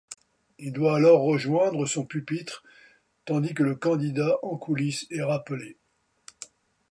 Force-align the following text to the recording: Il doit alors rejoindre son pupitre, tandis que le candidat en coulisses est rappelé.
Il 0.57 0.73
doit 0.73 0.95
alors 0.97 1.21
rejoindre 1.21 1.85
son 1.85 2.05
pupitre, 2.07 2.63
tandis 3.25 3.53
que 3.53 3.61
le 3.61 3.75
candidat 3.75 4.39
en 4.41 4.57
coulisses 4.57 5.05
est 5.11 5.21
rappelé. 5.21 5.77